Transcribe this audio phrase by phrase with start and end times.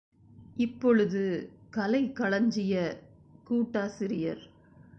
[0.55, 1.49] இப்பொழுது
[1.69, 2.99] கலைக் களஞ்சியக்
[3.43, 4.49] கூட்டாசிரியர்.